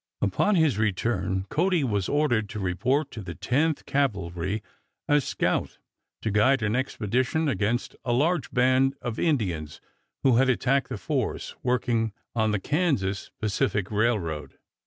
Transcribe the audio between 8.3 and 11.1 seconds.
band of Indians who had attacked the